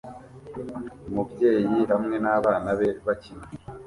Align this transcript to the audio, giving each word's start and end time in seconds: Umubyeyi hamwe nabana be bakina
Umubyeyi 1.09 1.77
hamwe 1.91 2.15
nabana 2.23 2.71
be 2.79 2.87
bakina 3.05 3.45